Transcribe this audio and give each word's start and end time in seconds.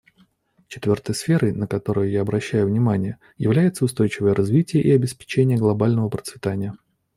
Четвертой 0.67 1.13
сферой, 1.13 1.51
на 1.51 1.67
которую 1.67 2.09
я 2.09 2.21
обращаю 2.21 2.65
внимание, 2.65 3.19
является 3.37 3.85
устойчивое 3.85 4.33
развитие 4.33 4.81
и 4.81 4.89
обеспечение 4.89 5.59
глобального 5.59 6.09
процветания. 6.09 6.73